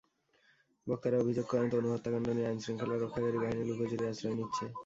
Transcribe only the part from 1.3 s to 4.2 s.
করেন, তনু হত্যাকাণ্ড নিয়ে আইনশৃঙ্খলা রক্ষাকারী বাহিনী লুকোচুরির